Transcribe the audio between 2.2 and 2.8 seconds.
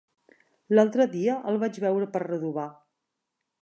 Redovà.